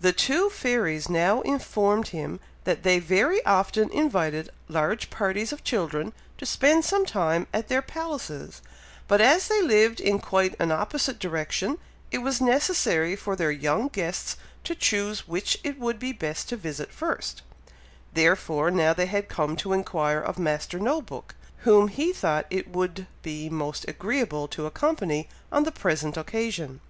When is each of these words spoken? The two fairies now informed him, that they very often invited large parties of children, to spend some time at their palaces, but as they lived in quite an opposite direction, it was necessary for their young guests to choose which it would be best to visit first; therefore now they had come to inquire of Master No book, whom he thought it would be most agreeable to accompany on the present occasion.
The 0.00 0.12
two 0.12 0.48
fairies 0.48 1.08
now 1.08 1.40
informed 1.40 2.06
him, 2.14 2.38
that 2.62 2.84
they 2.84 3.00
very 3.00 3.44
often 3.44 3.90
invited 3.90 4.48
large 4.68 5.10
parties 5.10 5.52
of 5.52 5.64
children, 5.64 6.12
to 6.38 6.46
spend 6.46 6.84
some 6.84 7.04
time 7.04 7.48
at 7.52 7.66
their 7.66 7.82
palaces, 7.82 8.62
but 9.08 9.20
as 9.20 9.48
they 9.48 9.60
lived 9.60 9.98
in 9.98 10.20
quite 10.20 10.54
an 10.60 10.70
opposite 10.70 11.18
direction, 11.18 11.78
it 12.12 12.18
was 12.18 12.40
necessary 12.40 13.16
for 13.16 13.34
their 13.34 13.50
young 13.50 13.88
guests 13.88 14.36
to 14.62 14.76
choose 14.76 15.26
which 15.26 15.58
it 15.64 15.80
would 15.80 15.98
be 15.98 16.12
best 16.12 16.48
to 16.50 16.56
visit 16.56 16.92
first; 16.92 17.42
therefore 18.14 18.70
now 18.70 18.94
they 18.94 19.06
had 19.06 19.28
come 19.28 19.56
to 19.56 19.72
inquire 19.72 20.20
of 20.20 20.38
Master 20.38 20.78
No 20.78 21.00
book, 21.02 21.34
whom 21.66 21.88
he 21.88 22.12
thought 22.12 22.46
it 22.50 22.68
would 22.70 23.08
be 23.22 23.50
most 23.50 23.84
agreeable 23.88 24.46
to 24.46 24.64
accompany 24.66 25.28
on 25.50 25.64
the 25.64 25.72
present 25.72 26.16
occasion. 26.16 26.80